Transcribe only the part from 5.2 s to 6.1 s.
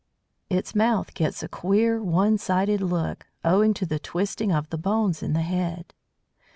in the head.